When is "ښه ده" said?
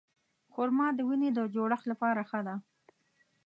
2.29-2.55